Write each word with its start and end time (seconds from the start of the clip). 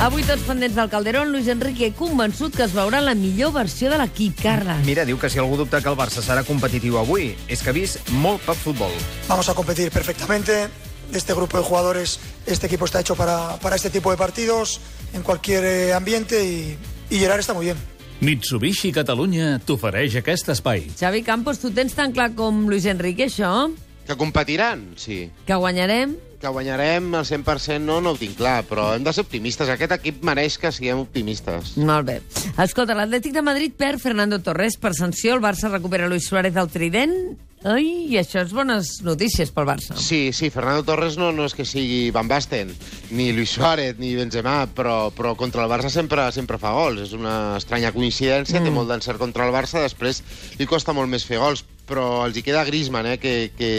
Avui 0.00 0.22
tots 0.24 0.40
pendents 0.48 0.72
del 0.72 0.88
Calderón, 0.88 1.28
Luis 1.28 1.48
Enrique 1.52 1.90
convençut 1.92 2.54
que 2.56 2.64
es 2.64 2.72
veurà 2.72 3.02
la 3.04 3.12
millor 3.12 3.50
versió 3.52 3.90
de 3.92 3.98
l'equip, 4.00 4.38
Carles. 4.40 4.78
Mira, 4.86 5.04
diu 5.04 5.18
que 5.20 5.28
si 5.28 5.36
algú 5.42 5.58
dubta 5.60 5.82
que 5.84 5.90
el 5.92 5.96
Barça 5.98 6.22
serà 6.24 6.40
competitiu 6.48 6.96
avui, 6.96 7.34
és 7.52 7.60
que 7.60 7.68
ha 7.68 7.74
vist 7.76 8.08
molt 8.16 8.40
poc 8.46 8.56
futbol. 8.56 8.94
Vamos 9.28 9.50
a 9.52 9.54
competir 9.54 9.90
perfectamente. 9.92 10.70
Este 11.12 11.34
grupo 11.34 11.58
de 11.58 11.64
jugadores, 11.64 12.18
este 12.46 12.64
equipo 12.66 12.86
está 12.86 13.00
hecho 13.00 13.14
para, 13.14 13.58
para 13.60 13.76
este 13.76 13.90
tipo 13.90 14.10
de 14.10 14.16
partidos, 14.16 14.80
en 15.12 15.20
cualquier 15.22 15.64
eh, 15.64 15.92
ambiente 15.92 16.44
y, 16.46 16.78
y 17.10 17.18
Gerard 17.18 17.40
está 17.40 17.52
muy 17.52 17.66
bien. 17.66 17.76
Mitsubishi 18.20 18.92
Catalunya 18.92 19.58
t'ofereix 19.58 20.16
aquest 20.22 20.48
espai. 20.48 20.86
Xavi 20.96 21.20
Campos, 21.28 21.60
tu 21.60 21.74
tens 21.76 21.92
tan 21.92 22.16
clar 22.16 22.30
com 22.38 22.64
Luis 22.72 22.88
Enrique, 22.88 23.28
això? 23.28 23.68
Que 24.08 24.16
competiran, 24.16 24.94
sí. 24.96 25.26
Que 25.44 25.60
guanyarem? 25.60 26.16
Que 26.40 26.48
guanyarem 26.48 27.10
al 27.18 27.26
100% 27.28 27.84
no, 27.84 27.98
no 28.00 28.14
ho 28.14 28.16
tinc 28.16 28.38
clar, 28.38 28.62
però 28.64 28.94
hem 28.94 29.04
de 29.04 29.12
ser 29.12 29.26
optimistes. 29.26 29.68
Aquest 29.68 29.92
equip 29.98 30.22
mereix 30.24 30.56
que 30.60 30.72
siguem 30.72 31.02
optimistes. 31.02 31.74
Molt 31.76 32.08
bé. 32.08 32.16
Escolta, 32.64 32.96
l'Atlètic 32.96 33.36
de 33.36 33.44
Madrid 33.44 33.76
perd 33.76 34.00
Fernando 34.00 34.40
Torres 34.40 34.78
per 34.80 34.94
sanció, 34.96 35.36
el 35.36 35.44
Barça 35.44 35.68
recupera 35.68 36.08
Luis 36.08 36.28
Suárez 36.30 36.56
del 36.56 36.72
trident... 36.72 37.14
Ai, 37.60 38.06
i 38.08 38.16
això 38.16 38.40
és 38.40 38.54
bones 38.56 39.02
notícies 39.04 39.50
pel 39.52 39.66
Barça. 39.68 39.92
Sí, 40.00 40.30
sí, 40.32 40.48
Fernando 40.48 40.80
Torres 40.88 41.18
no, 41.20 41.28
no 41.36 41.44
és 41.44 41.52
que 41.52 41.66
sigui 41.68 42.08
Van 42.14 42.28
Basten, 42.28 42.70
ni 43.12 43.34
Luis 43.36 43.52
Suárez, 43.52 43.98
ni 44.00 44.14
Benzema, 44.16 44.62
però, 44.72 45.10
però 45.12 45.34
contra 45.36 45.66
el 45.66 45.68
Barça 45.68 45.90
sempre 45.92 46.24
sempre 46.32 46.56
fa 46.62 46.72
gols. 46.72 47.02
És 47.04 47.12
una 47.12 47.58
estranya 47.58 47.92
coincidència, 47.92 48.62
mm. 48.62 48.64
té 48.64 48.72
molt 48.72 48.88
d'encert 48.88 49.20
contra 49.20 49.44
el 49.44 49.52
Barça, 49.52 49.84
després 49.84 50.22
li 50.56 50.68
costa 50.70 50.96
molt 50.96 51.12
més 51.12 51.28
fer 51.28 51.42
gols, 51.42 51.66
però 51.90 52.24
els 52.24 52.38
hi 52.38 52.46
queda 52.46 52.64
Griezmann, 52.64 53.10
eh, 53.12 53.20
que, 53.20 53.52
que 53.58 53.70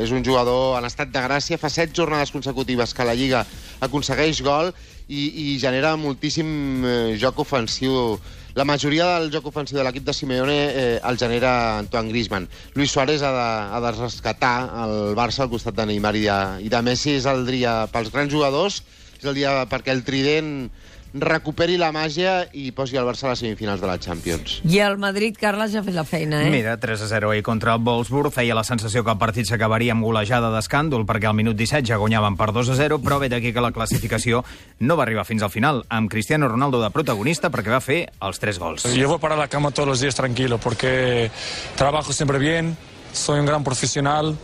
és 0.00 0.16
un 0.16 0.24
jugador 0.24 0.78
en 0.78 0.88
estat 0.88 1.12
de 1.12 1.20
gràcia, 1.28 1.60
fa 1.60 1.68
set 1.68 1.92
jornades 1.92 2.32
consecutives 2.32 2.96
que 2.96 3.04
la 3.04 3.18
Lliga 3.18 3.44
aconsegueix 3.84 4.40
gol 4.46 4.72
i, 5.10 5.26
i 5.28 5.46
genera 5.60 5.92
moltíssim 6.00 6.86
eh, 6.86 7.16
joc 7.20 7.44
ofensiu 7.44 8.16
la 8.54 8.64
majoria 8.64 9.06
del 9.18 9.30
joc 9.30 9.46
ofensiu 9.46 9.78
de 9.78 9.84
l'equip 9.86 10.04
de 10.06 10.14
Simeone 10.16 10.56
eh, 10.68 11.00
el 11.06 11.18
genera 11.18 11.78
Antoine 11.78 12.10
Griezmann. 12.10 12.48
Luis 12.74 12.90
Suárez 12.90 13.22
ha 13.22 13.30
de, 13.30 13.48
ha 13.76 13.80
de 13.84 13.92
rescatar 13.98 14.54
el 14.84 14.94
Barça 15.18 15.44
al 15.44 15.52
costat 15.52 15.76
de 15.78 15.86
Neymar 15.86 16.16
i 16.18 16.24
de, 16.26 16.38
i 16.66 16.72
de 16.72 16.82
Messi. 16.82 17.14
És 17.20 17.28
el 17.30 17.46
dia 17.46 17.84
pels 17.92 18.10
grans 18.10 18.32
jugadors, 18.32 18.82
és 19.20 19.28
el 19.28 19.38
dia 19.38 19.54
perquè 19.70 19.94
el 19.94 20.02
trident 20.06 20.70
recuperi 21.14 21.76
la 21.80 21.90
màgia 21.92 22.44
i 22.54 22.70
posi 22.72 22.98
el 23.00 23.06
Barça 23.08 23.26
a 23.26 23.32
les 23.32 23.40
semifinals 23.42 23.80
de 23.82 23.88
la 23.88 23.98
Champions. 23.98 24.60
I 24.64 24.78
el 24.84 24.96
Madrid, 24.98 25.36
Carles, 25.40 25.72
ja 25.74 25.80
ha 25.80 25.86
fet 25.86 25.96
la 25.96 26.04
feina, 26.04 26.42
eh? 26.46 26.50
Mira, 26.52 26.76
3 26.80 27.02
a 27.02 27.08
0 27.10 27.32
ahir 27.32 27.42
contra 27.42 27.74
el 27.74 27.82
Wolfsburg. 27.82 28.32
Feia 28.32 28.54
la 28.54 28.64
sensació 28.64 29.02
que 29.04 29.10
el 29.10 29.18
partit 29.18 29.48
s'acabaria 29.48 29.94
amb 29.96 30.06
golejada 30.06 30.52
d'escàndol 30.54 31.06
perquè 31.08 31.30
al 31.30 31.36
minut 31.38 31.58
17 31.58 31.88
ja 31.88 31.98
guanyaven 31.98 32.36
per 32.38 32.52
2 32.54 32.70
a 32.70 32.78
0, 32.78 33.00
però 33.02 33.18
ve 33.18 33.28
d'aquí 33.32 33.52
que 33.52 33.64
la 33.64 33.72
classificació 33.72 34.44
no 34.80 34.96
va 34.96 35.04
arribar 35.04 35.26
fins 35.26 35.42
al 35.42 35.50
final, 35.50 35.84
amb 35.88 36.10
Cristiano 36.10 36.48
Ronaldo 36.48 36.82
de 36.82 36.90
protagonista 36.94 37.50
perquè 37.50 37.74
va 37.74 37.82
fer 37.82 38.00
els 38.20 38.38
3 38.38 38.58
gols. 38.58 38.86
Yo 38.94 39.08
voy 39.08 39.18
para 39.18 39.36
la 39.36 39.48
cama 39.48 39.70
todos 39.70 39.88
los 39.88 40.00
días 40.00 40.14
tranquilo 40.14 40.58
porque 40.58 41.30
trabajo 41.76 42.12
siempre 42.12 42.38
bien, 42.38 42.76
soy 43.12 43.40
un 43.40 43.46
gran 43.46 43.64
profesional 43.64 44.36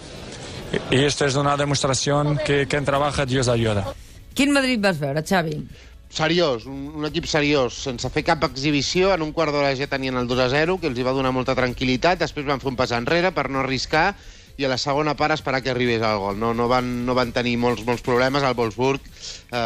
y 0.90 1.04
esto 1.04 1.24
es 1.26 1.36
una 1.36 1.56
demostración 1.56 2.38
que 2.44 2.66
quien 2.66 2.84
trabaja 2.84 3.24
Dios 3.24 3.48
ayuda. 3.48 3.86
Quin 4.34 4.52
Madrid 4.52 4.78
vas 4.80 4.98
veure, 4.98 5.22
Xavi? 5.22 5.62
Seriós, 6.16 6.64
un, 6.66 6.88
un 6.96 7.06
equip 7.08 7.28
seriós, 7.28 7.76
sense 7.86 8.08
fer 8.12 8.24
cap 8.24 8.44
exhibició, 8.48 9.12
en 9.14 9.24
un 9.26 9.34
quart 9.36 9.52
d'hora 9.54 9.74
ja 9.76 9.88
tenien 9.90 10.16
el 10.16 10.26
2 10.30 10.42
a 10.46 10.48
0, 10.52 10.78
que 10.80 10.88
els 10.90 10.98
hi 10.98 11.04
va 11.06 11.14
donar 11.16 11.34
molta 11.36 11.56
tranquil·litat, 11.58 12.18
després 12.24 12.48
van 12.48 12.62
fer 12.62 12.72
un 12.72 12.78
pas 12.80 12.94
enrere 12.96 13.34
per 13.36 13.48
no 13.52 13.60
arriscar, 13.62 14.08
i 14.56 14.64
a 14.64 14.70
la 14.72 14.78
segona 14.80 15.14
part 15.16 15.34
esperar 15.34 15.62
que 15.62 15.70
arribés 15.70 16.00
el 16.00 16.18
gol. 16.18 16.38
No, 16.40 16.54
no, 16.54 16.68
van, 16.68 17.04
no 17.06 17.14
van 17.14 17.32
tenir 17.36 17.56
molts, 17.60 17.84
molts 17.84 18.02
problemes. 18.04 18.42
El 18.42 18.56
Wolfsburg 18.56 19.00
eh, 19.04 19.56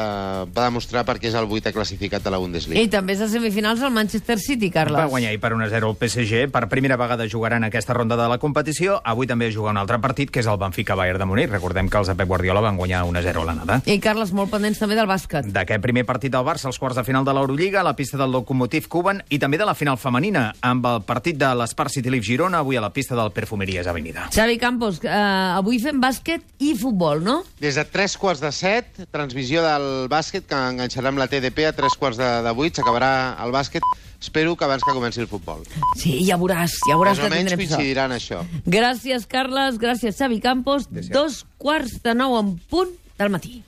va 0.50 0.66
demostrar 0.66 1.04
perquè 1.06 1.30
és 1.30 1.36
el 1.38 1.46
vuitè 1.50 1.72
classificat 1.74 2.24
de 2.24 2.32
la 2.32 2.40
Bundesliga. 2.42 2.80
I 2.80 2.90
també 2.90 3.14
és 3.14 3.22
a 3.22 3.28
semifinals 3.30 3.82
el 3.86 3.92
Manchester 3.94 4.38
City, 4.42 4.70
Carles. 4.74 4.98
Va 4.98 5.10
guanyar 5.10 5.30
ahir 5.30 5.40
per 5.42 5.52
1-0 5.54 5.90
el 5.90 5.96
PSG. 6.00 6.48
Per 6.50 6.64
primera 6.72 6.98
vegada 7.00 7.28
jugaran 7.30 7.64
aquesta 7.64 7.94
ronda 7.94 8.18
de 8.18 8.28
la 8.30 8.38
competició. 8.42 9.00
Avui 9.04 9.30
també 9.30 9.50
juga 9.54 9.70
un 9.70 9.80
altre 9.80 10.00
partit, 10.02 10.30
que 10.30 10.42
és 10.42 10.50
el 10.50 10.58
Benfica-Bayern 10.60 11.22
de 11.22 11.28
Múnich. 11.30 11.50
Recordem 11.50 11.88
que 11.88 12.00
els 12.00 12.10
de 12.10 12.16
Pep 12.18 12.28
Guardiola 12.30 12.64
van 12.64 12.80
guanyar 12.80 13.04
1-0 13.06 13.44
a 13.44 13.46
l'anada. 13.46 13.80
I, 13.86 13.98
Carles, 14.02 14.34
molt 14.34 14.50
pendents 14.50 14.82
també 14.82 14.98
del 14.98 15.08
bàsquet. 15.10 15.50
D'aquest 15.54 15.84
primer 15.84 16.04
partit 16.08 16.34
del 16.34 16.44
Barça, 16.46 16.66
als 16.70 16.80
quarts 16.82 16.98
de 16.98 17.06
final 17.06 17.24
de 17.24 17.34
l'Eurolliga, 17.36 17.80
a 17.84 17.86
la 17.86 17.94
pista 17.94 18.18
del 18.18 18.32
Lokomotiv 18.34 18.88
Cuban, 18.90 19.22
i 19.30 19.38
també 19.38 19.58
de 19.60 19.68
la 19.68 19.76
final 19.78 19.98
femenina, 20.00 20.48
amb 20.66 20.86
el 20.90 21.02
partit 21.06 21.38
de 21.38 21.52
l'Espar 21.54 21.90
City 21.92 22.10
Leaf 22.10 22.26
Girona, 22.26 22.64
avui 22.64 22.78
a 22.78 22.82
la 22.82 22.92
pista 22.94 23.14
del 23.18 23.30
Perfumeries 23.36 23.86
Avenida. 23.86 24.28
Xavi 24.34 24.58
Campos, 24.58 24.79
eh, 25.04 25.10
avui 25.56 25.78
fem 25.82 26.00
bàsquet 26.00 26.42
i 26.58 26.74
futbol, 26.78 27.20
no? 27.22 27.40
Des 27.60 27.76
de 27.76 27.84
tres 27.84 28.16
quarts 28.16 28.40
de 28.40 28.50
set, 28.52 28.86
transmissió 29.12 29.62
del 29.64 30.08
bàsquet, 30.12 30.46
que 30.48 30.56
enganxarem 30.74 31.18
la 31.20 31.26
TDP 31.30 31.66
a 31.68 31.72
tres 31.76 31.96
quarts 32.00 32.18
de, 32.20 32.28
de 32.46 32.52
vuit, 32.56 32.74
s'acabarà 32.74 33.36
el 33.44 33.52
bàsquet. 33.54 33.82
Espero 34.20 34.52
que 34.56 34.64
abans 34.66 34.82
que 34.84 34.92
comenci 34.92 35.20
el 35.22 35.28
futbol. 35.30 35.62
Sí, 35.96 36.18
ja 36.28 36.36
veuràs, 36.36 36.74
ja 36.88 36.98
veuràs 36.98 37.16
Més 37.16 37.24
que 37.24 37.36
tindrem 37.38 37.60
sort. 37.62 37.70
coincidiran 37.76 38.12
això. 38.12 38.42
Gràcies, 38.66 39.24
Carles, 39.26 39.78
gràcies, 39.80 40.16
Xavi 40.20 40.40
Campos. 40.44 40.88
Dos 40.90 41.46
quarts 41.56 42.02
de 42.04 42.14
nou 42.14 42.36
en 42.40 42.56
punt 42.68 42.92
del 43.18 43.32
matí. 43.32 43.62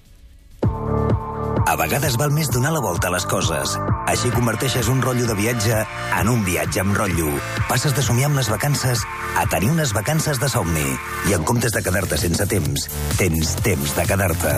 A 1.63 1.77
vegades 1.79 2.17
val 2.19 2.33
més 2.35 2.49
donar 2.51 2.73
la 2.75 2.81
volta 2.83 3.07
a 3.09 3.13
les 3.15 3.25
coses. 3.29 3.77
Així 4.11 4.33
converteixes 4.35 4.89
un 4.91 5.03
rotllo 5.05 5.29
de 5.29 5.37
viatge 5.39 5.77
en 6.19 6.31
un 6.33 6.43
viatge 6.45 6.83
amb 6.83 6.97
rotllo. 6.99 7.29
Passes 7.69 7.95
de 7.95 8.03
somiar 8.03 8.31
amb 8.31 8.41
les 8.41 8.51
vacances 8.51 9.05
a 9.39 9.47
tenir 9.53 9.71
unes 9.71 9.95
vacances 9.95 10.41
de 10.43 10.51
somni. 10.51 10.85
I 11.31 11.37
en 11.39 11.47
comptes 11.47 11.75
de 11.75 11.85
quedar-te 11.87 12.19
sense 12.19 12.47
temps, 12.51 12.89
tens 13.21 13.55
temps 13.63 13.95
de 13.97 14.07
quedar-te. 14.11 14.57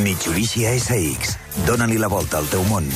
Mitsubishi 0.00 0.66
ASX. 0.72 1.36
Dóna-li 1.68 2.00
la 2.00 2.08
volta 2.12 2.40
al 2.40 2.48
teu 2.52 2.64
món. 2.72 2.88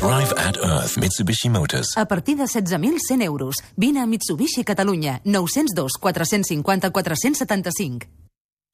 Arrive 0.00 0.36
at 0.36 0.60
Earth 0.60 1.00
Mitsubishi 1.00 1.48
Motors. 1.48 1.96
A 1.96 2.06
partir 2.06 2.36
de 2.36 2.44
16.100 2.44 3.24
euros. 3.24 3.64
Vine 3.76 4.04
a 4.04 4.06
Mitsubishi 4.06 4.64
Catalunya. 4.64 5.20
902 5.24 5.96
450 6.00 6.90
475. 6.90 8.19